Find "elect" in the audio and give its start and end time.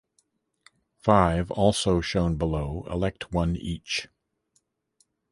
2.89-3.31